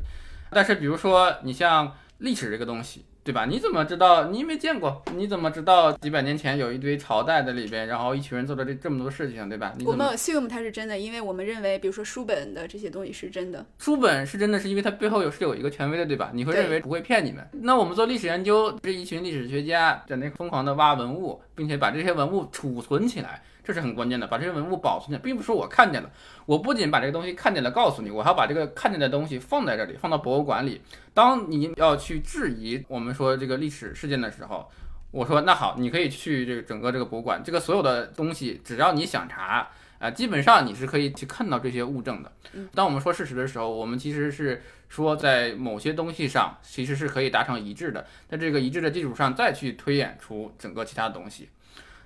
[0.50, 3.44] 但是比如说你像历史这个东西，对吧？
[3.44, 4.24] 你怎么知道？
[4.28, 9.72] 你没见过，你怎么知道几百年前有一堆朝代的里边，然后一群人做了这这么多事情，对吧？
[9.76, 13.64] 你我们 assume 它是真的，因为我们认为，比如说书本的这些东西是真的。
[13.78, 16.30] 书本是真的是因为它背后有是有一个权威的，对吧？
[16.32, 17.46] 你会认为不会骗你们。
[17.52, 24.26] 那我们做历史研究，这一群历史学家在那疯狂的挖文物，并且把这些文物储存起来，这是很关键的。
[24.26, 26.10] 把这些文物保存起来，并不是说我看见了，
[26.46, 30.80] 我不仅把这个东西看见了告诉你，我还要把这个看见的东西放在这里，放到博物馆里。
[31.14, 34.70] 当你要去质疑我们说这个历史事件的时候，
[35.10, 39.68] 我说那好，你可以去这个整个这个博物馆，这个所有的东西，只要你想查。
[40.00, 42.32] 啊，基本上你是可以去看到这些物证的。
[42.72, 51.50] 当我们说事实的时候，我们其实是说在某些东西上其实是可以达成一致的，在这个一致的基础上再去推演出整个其他的东西。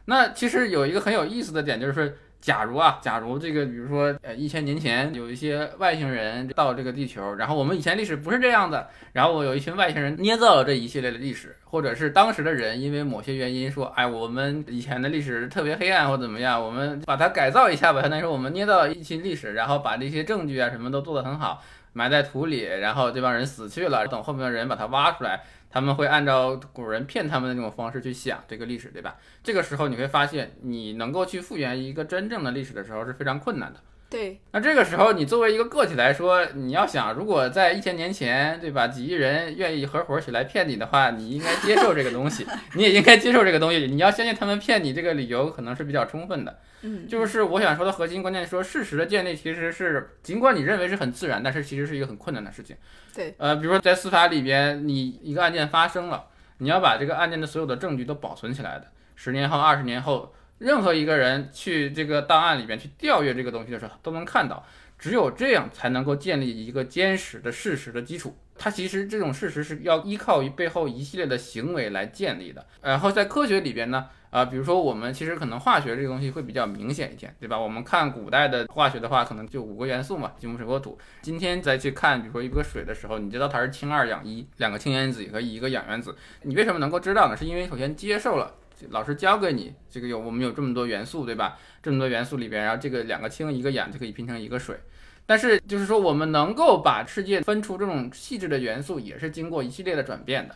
[0.06, 2.08] 那其实有一个很有意思的点，就是说
[2.40, 21.62] 假如啊，假如这个，比如说，呃，一千年前有一些外星人到这个地球，然后我们以前历史不是这样的，然后我有一群外星人捏造了这一系列的历史，或者是当时的人因为某些原因说，哎，我们以前的历史特别黑暗或怎么样，我们把它改造一下吧，相当于说我们捏造了一群历史，然后把这些证据啊什么都做得很好，
[21.94, 25.40] 埋在土里，然后这帮人死去了，等后面的人把它挖出来。
[25.74, 29.16] 他们会按照古人骗他们的那种方式去想这个历史，对吧？
[29.42, 33.80] 这个时候你会发现，你能够去复原一个真正的历史的时候是非常困难的。
[34.10, 43.86] 对，那这个时候你作为一个个体来说，你要想，如果在一千年前，对吧，几亿人愿意合伙起来骗你的话，你应该接受这个东西， 你也应该接受这个东西。
[43.86, 46.58] 你要相信他们骗你这个理由可能是比较充分的。
[46.82, 52.76] 嗯，就是我想说的核心关键，说事实的建立其实是，尽管你认为是很自然，但是其实是一个很困难的事情。
[53.14, 56.26] 对，呃，比如说在司法里边，你一个案件发生了，
[56.58, 58.86] 你要把这个案件的所有的证据都保存起来的，
[59.16, 64.64] 十年后、二十年后，任何一个人去这个档案里边去调阅这个东西的时候，都能看到。
[64.96, 68.34] 只有这样才能够建立一个坚实的事实的基础。
[68.56, 72.64] 它其实这种事实是要依靠于背后一系列的行为来建立的。
[72.80, 77.58] 然后在科学里边呢，啊，比如说我们其实可能化学这个东西会比较明显一点，对吧？
[77.58, 80.96] 我们看古代的化学的话，可能就五个元素嘛，金木水火土。
[81.20, 86.16] 今天再去看，比如说一个水的时候，你知道它是氢二氧一，两个氢原子和一个氧原子。
[86.42, 87.36] 你为什么能够知道呢？
[87.36, 88.54] 是因为首先接受了
[88.90, 91.58] 老师教给你这个有我们有这么多元素，对吧？
[91.82, 94.78] 这么多元素里边，然后这个两个氢一个氧就可以拼成一个水。
[95.26, 100.54] 但是就是说，我们能够把世界分出这种细致的元素，也是经过一系列的转变的，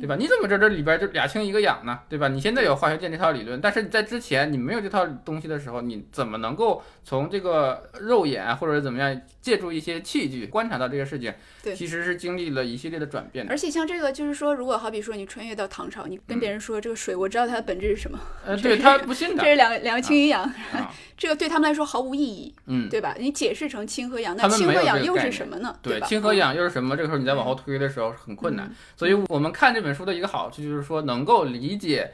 [0.00, 0.16] 对吧？
[0.16, 2.00] 你怎么知道这里边就俩氢一个氧呢？
[2.08, 2.28] 对吧？
[2.28, 11.32] 你现在有化学键这套理论，但是在之前你没有这套东西的时候，你怎么能够从这个肉眼或者怎么样借助一些器具观察到这些事情？
[11.62, 13.46] 对，其实是经历了一系列的转变。
[13.48, 18.18] 而且像这个，就是说，如果好比说你穿越到唐朝，你跟别人说这个水，我知道它的本质是什么？
[18.44, 19.42] 呃，对他不信的。
[19.44, 20.52] 这是两两个氢一氧。
[21.16, 23.14] 这个对他们来说毫无意义，嗯，对吧？
[23.18, 25.78] 你解释成氢和氧，那氢和氧又是什么呢？
[25.80, 26.96] 对，氢和氧又是什么？
[26.96, 28.68] 这个时候你再往后推的时候很困难。
[28.96, 32.10] 所以我们看这本书的一个好处就是说能够理解，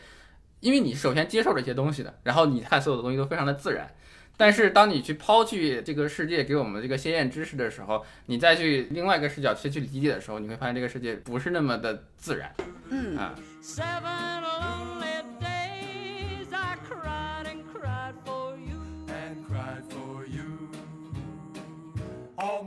[0.60, 3.88] 因为你首先接受这些东西的，然后你看所有的东西都非常的自然。
[4.36, 12.54] 但是当你去抛去这个世界给我们这个鲜艳知识的时候，你再去另外一个视角去去理解的时候，你会发现这个世界不是那么的自然，
[12.90, 13.34] 嗯啊。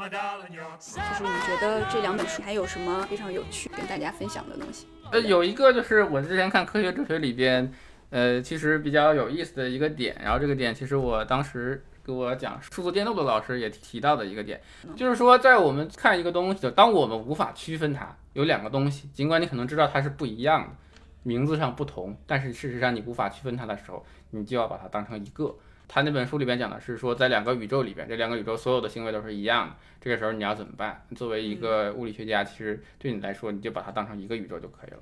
[0.03, 4.85] 就是你觉得这两本书还有什么非常有趣跟大家分享的东西？
[5.11, 7.71] 呃，有一个就是我之前看科学哲学里边，
[8.09, 10.19] 呃，其实比较有意思的一个点。
[10.21, 14.59] 然后这个点其实我当时给我讲数字电路的老师也提到的一个点，
[14.95, 20.69] 就是说在我们看一个东西，当我们无法区分它有两个东西，尽管你可能知道它是不一样的，
[21.23, 25.55] 名字上不同，但是事实上你无法区分它的时候，你就要把它当成一个。
[25.93, 29.75] 他那本书里边讲的是说，在两个宇宙里边，这两个宇宙所有的行为都是一样的。
[30.01, 31.05] 这个时候你要怎么办？
[31.15, 34.97] 作为一个物理学家，其实对你来说，你就把它当成一个宇宙就可以了。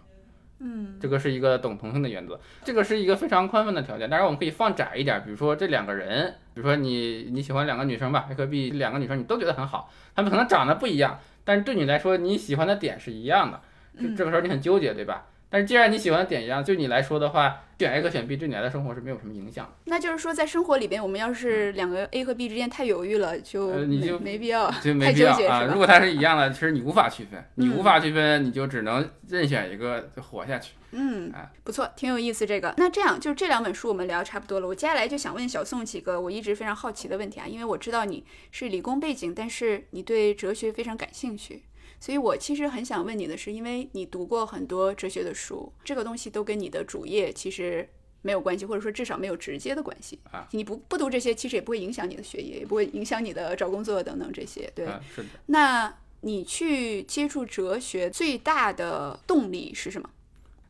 [0.59, 4.09] 嗯，这个是一个等同性的原则，这个是一个非常宽泛的条件。
[4.09, 13.61] 当然，我们可以放窄一点，比如说这两个人，比如说你你喜欢两个女生吧，A 和 B 两个女生你都觉得很好，她们可能长得不一样，但是对你来说你喜欢的点是一样的。
[13.97, 15.25] 这这个时候你很纠结，对吧？
[15.51, 17.65] 但是既然你喜欢的点一样，对你来说的话。
[17.81, 19.67] 选 A 和选 B 对你来的生活是没有什么影响。
[19.85, 25.63] 那就是说，在生活里边，我们要是两个 A 和 B 之间太犹豫了，就你就没必要，就没必要啊。
[25.63, 30.73] 如果它是一样的，其实你无法区分，你无法区分，你就只能任选一个就活下去。
[30.91, 31.33] 嗯，
[31.63, 32.45] 不错，挺有意思。
[32.45, 34.67] 这个，那这样就这两本书我们聊差不多了。
[34.67, 41.63] 我接下来就想问小宋几个我一直非常好奇的问题啊，因为我知道你是理工背景，但是你对哲学非常感兴趣。
[42.01, 47.87] 所以，我其实很想问你的是，因为你读过很多哲学的书，这个东西都跟你的主业其实
[48.23, 50.47] 没有关系，或者说至少没有直接的关系啊。
[50.51, 54.67] 你不不读这些，其实也不会影响你的学业，也不会影响你的找工作等等这些。
[54.73, 55.29] 对，是的。
[55.45, 60.09] 那你去接触哲学最大的动力是什么？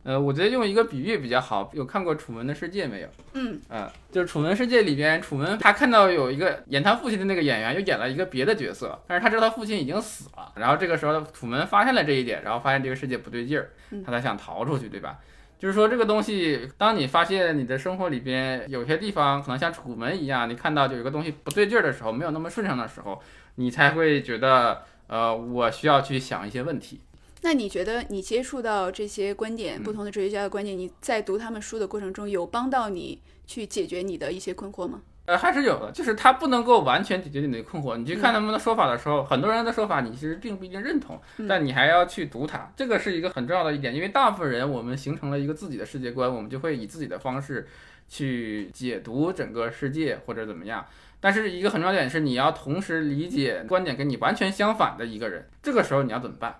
[0.03, 1.69] 呃，我觉得用一个比喻比较好。
[1.73, 3.07] 有看过《楚门的世界》没有？
[3.33, 10.51] 嗯，啊，就是《楚门世界》里边，楚门他看到有一个演他父亲的那个演员又演了一个别的角色，但是他知道他父亲已经死了。
[10.55, 13.69] 然后这个时候，楚门发现了这一点，然后发现这个世界不对劲儿，
[14.03, 15.19] 他才想逃出去，对吧？
[15.59, 23.21] 就是说这个东西，当你发现你的生活里边有些地方可能像楚门一样，你看到就有一个东西不对劲儿的时候，没有那么顺畅的时候，
[23.57, 27.01] 你才会觉得，呃，我需要去想一些问题。
[27.43, 35.01] 那你觉得你接触到这些观点，不同的哲学家的观点，你在读他们书的过程中，有帮到你去解决你的一些困惑吗？
[35.25, 37.95] 呃，还是有的，就是他不能够完全解决你的困惑。
[37.95, 43.93] 你去看他们的说法的时候，很多人的说法你其实并不一定认同，但你还要去读它，这个是一个很重要的一点。
[43.93, 47.67] 因为大部分人我们形成了一个自己的世界观，我们就会以自己的方式
[48.09, 50.85] 去解读整个世界或者怎么样。
[51.19, 56.55] 但是一个很重要点是，你要同时理解观点跟你完全相反的一个人，这个时候你要怎么办？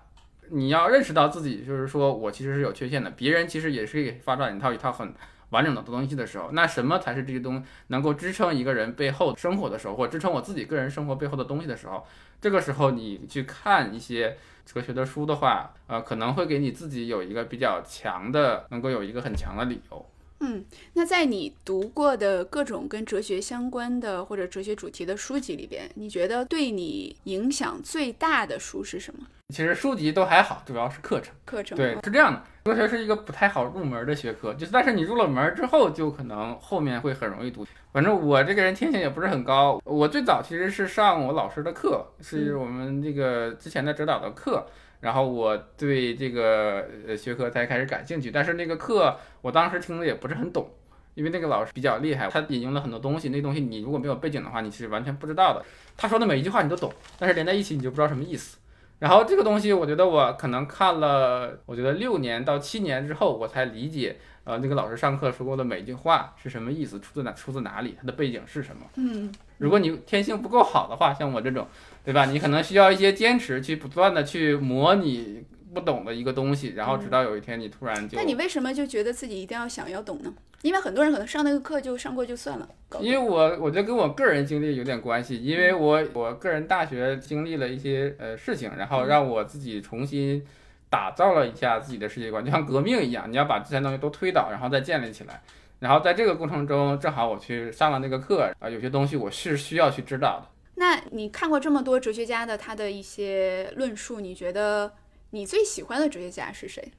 [0.54, 5.14] 你要认识到自己，就是说我其实是有缺陷的，别人其实也是可以发展一套一套很
[5.48, 12.06] 完整的东西的时候，那什么才是这些东能够支撑一个人背后生活的时候，或支撑我自己个人生活背后的东西的时候，
[12.40, 14.36] 这个时候你去看一些
[14.66, 20.06] 哲学的书的话，呃，可能会给你自己有一个比较强的，能够有一个很强的理由。
[20.40, 29.26] 嗯，那在你读过的各种跟哲学相关的或者哲学主题的书籍里边，你觉得对你影响最大的书是什么？
[29.52, 31.34] 其实书籍都还好，主要是课程。
[31.44, 37.66] 课程对，是这样的，哲学是一个不太好入门的学科，就是但是你入了门之后，就可能后面会很容易读。
[37.92, 44.66] 反正我这个人天性也不是很高，我最早其实是上我老师的课，是我们这个之前的指导的课。
[45.00, 50.70] 然后我对这个呃学科才开始感兴趣，但是那个课我当时听的也不是很懂，
[51.14, 55.64] 因为那个老师比较厉害，他引用了很多东西，那东西你如果没有背景的话，你是完全不知道的。
[55.96, 58.58] 他说的每一句话你都懂，但是连在一起你就不知道什么意思。
[59.02, 68.82] 然后这个东西，我觉得我可能看了，我觉得六年到七年之后，我才理解，呃，那个老师上课说过的每一句话是什么意思，出自哪，出自哪里，它的背景是什么。
[68.94, 71.66] 嗯，如果你天性不够好的话，像我这种。
[72.04, 72.24] 对吧？
[72.24, 78.16] 你可能需要一些坚持，去不断的去模拟不懂的一个东西，然后直到有一天你突然就……
[78.16, 80.32] 那你为什么就觉得自己一定要想要懂呢？
[80.62, 82.68] 因为很多人可能上那个课就上过就算了。
[83.00, 90.44] 因为我我觉得跟我个人经历有点关系，因为我我个人大学经历了一些呃事情，然后让我自己重新
[90.88, 95.42] 打造了一下自己的世界观，就像革命一样，你要把之前东西都推倒，然后再建立起来。
[95.80, 100.46] 然后在这个过程中，正好我去上了那个课啊，有些东西我是需要去知道的。
[100.76, 104.92] 那你看过这么多哲学家的他的一些论述，你觉得
[105.34, 106.92] 你最喜欢的哲学家是谁？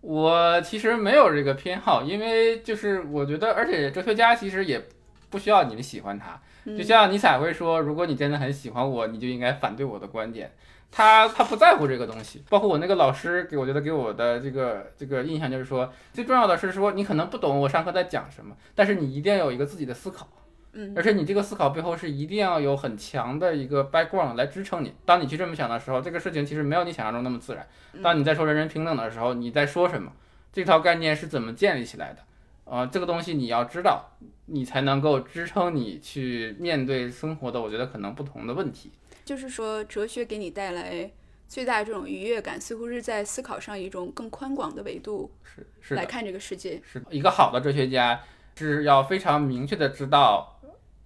[0.00, 4.82] 我其实没有这个偏好，因为就是我觉得，而且哲学家其实也
[5.28, 6.40] 不需要你们喜欢他。
[6.64, 10.50] 就像尼采会说，如果你真的很喜欢我，你就应该反对我的观点。
[10.90, 12.42] 他他不在乎这个东西。
[12.48, 20.26] 包括我那个老师给我觉得给我的这个这个印象就是说，最重要的是说你可能不懂我上课在讲什么，但是你一定要有一个自己的思考。
[20.72, 24.94] 嗯，而且你这个思考背后是一定要有很强的一个 background 来支撑你。
[25.04, 27.66] 当你去这么想的时候，这个事情其实没有你想象中那么自然。
[28.02, 30.12] 当你在说人人平等的时候，你在说什么？
[30.52, 32.18] 这套概念是怎么建立起来的？
[32.64, 34.16] 呃，这个东西你要知道，
[34.46, 38.92] 你才能够支撑你去面对生活的，我觉得可能不同的问题。
[39.24, 41.10] 就是说，哲学给你带来
[41.48, 46.80] 最大的这种愉悦感，似乎是在思考上一种更宽广的维度是是来看这个世界。
[46.84, 48.20] 是一个好的哲学家
[48.56, 50.59] 是要非常明确的知道。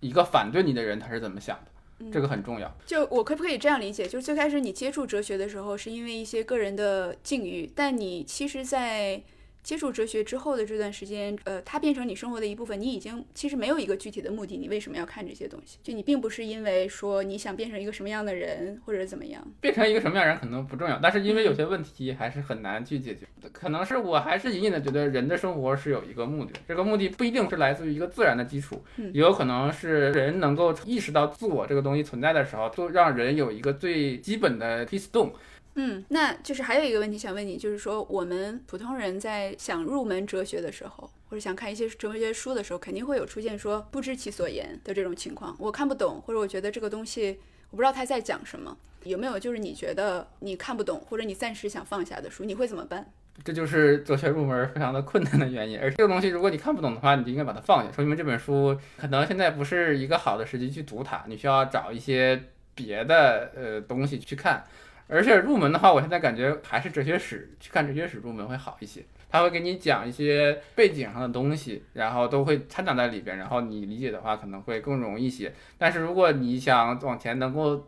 [0.08, 2.70] 一个反对你的人他是怎么想的，这个很重要。
[2.84, 4.06] 就我可不可以这样理解？
[4.06, 9.22] 就是最开始你接触哲学的时候，是因为一些个人的境遇，但你其实，在。
[9.64, 12.78] 接触哲学之后的这段时间，呃，它变成你生活的一部分。
[12.78, 15.78] 你已经其实没有一个具体的目的，你为什么要看这些东西？
[15.82, 19.42] 就你并不是因为说你想变成一个什么样的人，或者怎么样。
[19.62, 23.26] 变成一个什么样人可能不重要，但是因为有些问题还是很难去解决。
[23.52, 35.32] 可能是我还是隐隐的觉得人的生活是有一个目的，这个目的不一定是来自于一个自然的基础，也有可能是人能够意识到自我这个东西存在的时候，就让人有一个最基本的 peace dome。
[35.76, 48.76] 嗯，那就是还有一个问题想问你，就是说我们普通人在想入门哲学的时候，或者想看一些哲学书的时候，肯定会有出现说不知其所言的这种情况，我看不懂，或者我觉得这个东西我不知道他在讲什么。
[49.02, 53.12] 有没有就是你觉得你看不懂，或者你暂时想放下的书，你会怎么办？
[53.44, 55.78] 这就是哲学入门非常的困难的原因。
[55.78, 62.40] 而这个东西如果你看不懂的话，你就应该把它放下，说明这本书可能现在不是一个好的时机去读它，你需要找一些
[62.76, 64.64] 别的呃东西去看。
[65.06, 69.04] 而且入门的话，我现在感觉还是哲学史，去看哲学史入门会好一些。
[69.28, 75.52] 他会给你讲一些背景上的东西，然后都会掺杂在里边，然后你理解的话可能会更容易一些。
[75.76, 77.84] 但是如果你想往前能够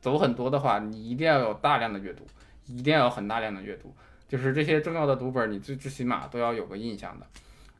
[0.00, 2.26] 走很多的话，你一定要有大量的阅读，
[2.66, 3.94] 一定要有很大量的阅读。
[4.28, 7.26] 就是这些重要的读本，你最最起码都要有个印象的。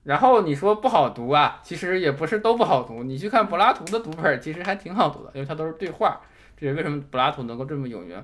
[0.05, 3.03] 然后你说不好读啊，其实也不是都不好读。
[3.03, 6.20] 你去看柏拉图的读本，其实还挺好读的，因为它都是对话。
[6.57, 8.22] 这也为什么柏拉图能够这么有名。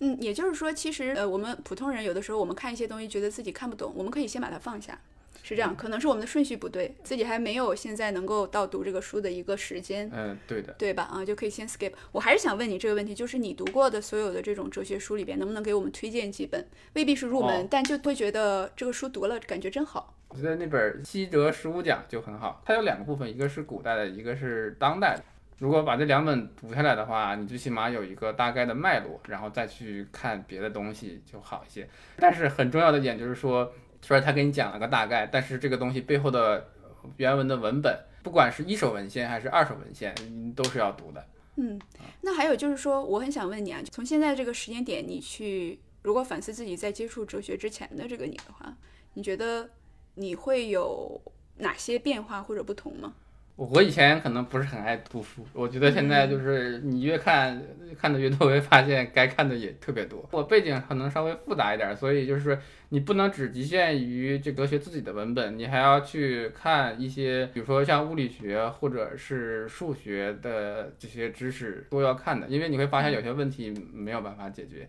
[0.00, 4.98] 嗯，也就是说，其实呃，我们普通人有的时候，我们看一些东西，觉得自己看不懂，我们可以先把它放下，
[5.42, 5.74] 是这样。
[5.76, 10.10] 可能是我们的顺序不对，自己还没有现在能够到读这个书的一个时间。
[10.12, 11.04] 嗯，对的，对吧？
[11.04, 11.92] 啊，就可以先 skip。
[12.10, 16.66] 我还是想问你这个问题，就是你读过的所有的这种哲学书里边，能不能给我们推荐几本？
[16.94, 20.14] 未必是入门，但就会觉得这个书读了感觉真好。
[20.28, 25.22] 我觉得那本《西哲十五讲》就很好，它有两个部分，一个是古代的，一个是当代的。
[25.58, 31.88] 如果把这两本读下来的话，你最起码有一个大概的脉络，然后再去看别的东西就好一些。
[32.16, 36.68] 但是很重要的一点就是说，虽然他给你讲了个大概，但是这个东西背后的
[37.16, 41.24] 原文的文本，不管是一手文献还是二手文献，你都是要读的。
[41.56, 41.80] 嗯，
[42.22, 48.76] 那还有就是说，我很想问你啊，从现在这个时间点，你去如果反思自己在接触哲学之前的这个你的话，
[49.14, 49.70] 你觉得
[50.16, 51.22] 你会有
[51.58, 53.14] 哪些变化或者不同吗？
[53.56, 57.62] 我以前可能不是很爱读书，我觉得现在就是你越看
[57.96, 60.28] 看的越多，会发现该看的也特别多。
[60.32, 74.88] 我背景可能稍微复杂一点，所以就是你不能只局限于这哲学自己的文本，你还要去看一些，比如说像物理学或者是数学的这些知识都要看的，因为你会发现有些问题没有办法解决。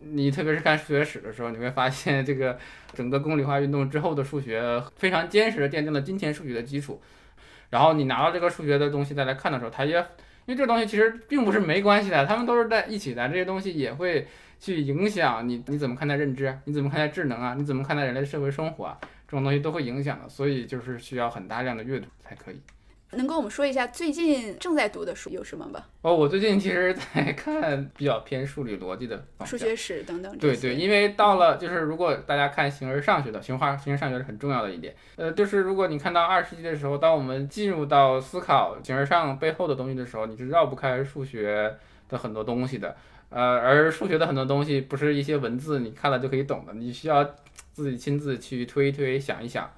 [0.00, 2.56] 你特别是看数学史的时候，你会发现这个
[2.94, 7.02] 整个公理化运动之后的数学非常坚实的奠定了今天数学的基础。
[7.70, 9.96] 然后你拿到这个数学的东西再来看的时候，它也
[10.46, 13.28] 因为这个东西其实并不是没关系的，他们都是在一起的。
[13.28, 14.26] 这些东西也会
[14.58, 16.58] 去影响你，你怎么看待认知？
[16.64, 17.54] 你怎么看待智能啊？
[17.54, 18.98] 你怎么看待人类社会生活啊？
[19.02, 22.58] 这种东西都会影响的，所以就是需要很大量的阅读才可以。
[23.16, 25.88] 能跟我们说一下最近正在读的书有什么吧？
[26.02, 30.36] 哦，我最近其实在看比较偏数理逻辑的数学史等等。
[30.36, 34.94] 对对，因为到了就是如果大家看形而上学的形化，形而上学是很重要的一点。
[35.16, 41.74] 呃，就是如果你看到二十世纪的时候，当我们进入到思考形而上背后的东西的时候，你是绕不开数学
[42.10, 42.94] 的很多东西的。
[43.30, 47.24] 呃，而数学的很多东西不是一些文字你看了就可以懂的，你需要
[47.72, 49.70] 自己亲自去推一推，想一想。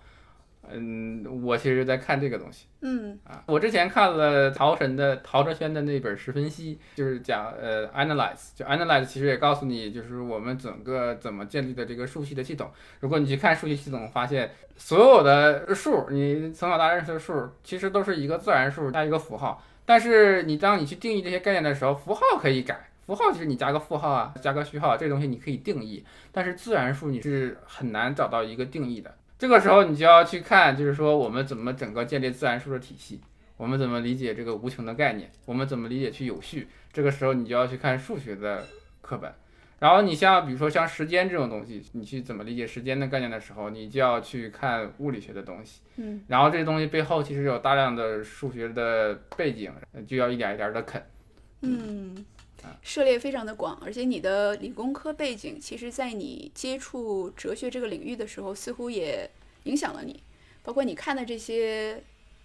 [0.72, 2.66] 嗯，我其实在看这个东西。
[2.82, 12.70] 嗯啊，我之前看了陶神的陶哲轩的那本《十分析》，就是讲呃 analyze，就 analyze 其实也告诉你，就是我们整个怎么建立的这个数系的系统。
[13.00, 19.62] 如果你去看数学系统，发现所有的数，你从小到大认识的数，其实都是一个自然数加一个符号。
[19.84, 26.04] 但是你当你去定义这些概念的时候，符号可以改，符号就是你加个负号啊，加个序号，这东西你可以定义。
[26.32, 29.12] 但是自然数你是很难找到一个定义的。
[29.40, 33.18] 这个时候你就要去看，就是说我们怎么整个建立自然数的体系，
[33.56, 36.68] 我们怎么理解这个无穷的概念，我们怎么理解去有序。
[36.92, 38.62] 这个时候你就要去看数学的
[39.00, 39.32] 课本。
[39.78, 45.80] 然后你像比如说像时间这种东西，你去怎么理解时间的概念的时候，你就要去看物理学的东西。
[45.96, 46.20] 嗯。
[46.28, 49.72] 然后这些东西背后其实有大量的数学的背景，
[50.06, 51.02] 就要一点一点的啃。
[51.62, 52.14] 嗯。
[52.82, 59.28] 涉猎非常的广，而且你的理工科背景，其实在你接触哲学这个领域的时候，似乎也
[59.64, 60.22] 影响了你。
[60.62, 62.02] 包括你看的这些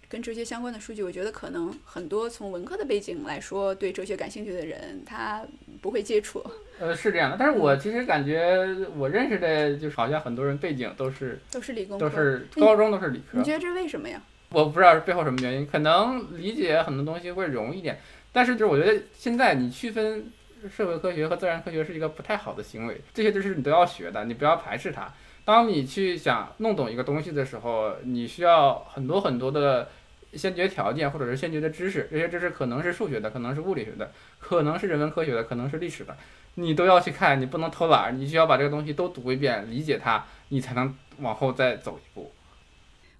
[0.08, 5.44] 跟哲学相关的数据，我觉得可能很多从文科的背景来说，对哲学感兴趣的人，他
[5.82, 6.44] 不会接触。
[6.78, 13.38] 呃，是这样的，但是我其实感觉我认识的，就是好像很多人背景都是都是理工科，都是高中都是理科。
[13.38, 14.22] 你觉得这是为什么呀？
[14.50, 17.98] 我不知道是背后什么原因，可能理解很多东西会容易一点。
[18.36, 20.30] 但是就是我觉得现在你区分
[20.70, 25.10] 社会科学和自然科学是一个不太好的行为，这些知识你都要学的，你不要排斥它。
[25.46, 29.88] 当你去想弄懂一个东西的时候，你需要很多很多的
[30.34, 36.14] 先决条件或者是先决的知识，这些知识可能是数学的，可能是物理学的，可能是人文科学的，可能是历史的，
[36.56, 42.30] 你都要去看，你不能偷懒，你需要把这个东西都读一遍，理解它，你才能往后再走一步。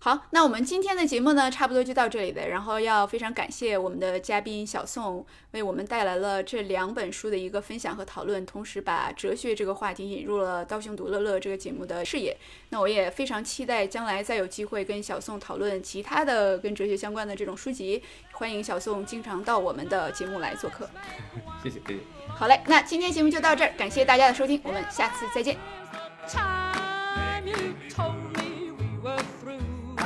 [0.06, 2.46] 好，那我们今天的节目呢，差不多就到这里了。
[2.46, 12.36] 然后要非常感谢我们的嘉宾小宋，为我们带来了这两本书的一个分享和讨论，同时把哲学这个话题引入了《道兄独乐乐》这个节目的视野。
[12.68, 18.00] 那我也非常期待将来再有机会跟小宋讨论其他的跟哲学相关的这种书籍。
[18.30, 20.88] 欢迎小宋经常到我们的节目来做客。
[21.64, 22.00] 谢谢，谢谢。
[22.28, 25.56] 好嘞，那今天节目就到这儿，感谢大家的收听，我们下次再见。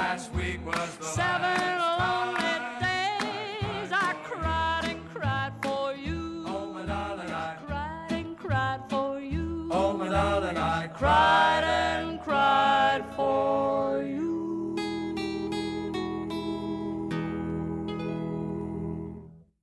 [0.01, 6.45] Last week was the Seven lonely days I cried and cried for you.
[6.47, 9.69] Oh, my darling, I cried and cried for you.
[9.71, 11.50] Oh, my darling, I cried.